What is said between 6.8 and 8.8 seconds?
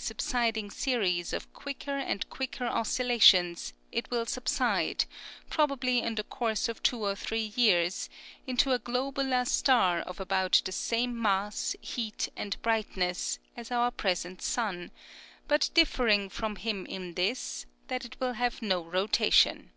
two or three years, into a